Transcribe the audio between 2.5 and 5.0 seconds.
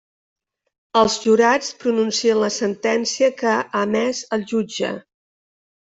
sentència que ha emès el jutge.